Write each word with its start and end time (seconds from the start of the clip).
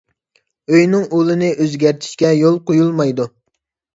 ئۆينىڭ 0.71 1.03
ئۇلىنى 1.17 1.51
ئۆزگەرتىشكە 1.65 2.31
يول 2.39 2.57
قويۇلمايدۇ. 2.71 3.29